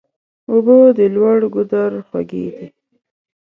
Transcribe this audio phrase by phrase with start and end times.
[0.49, 2.67] اوبه د لوړ ګودر خوږې دي.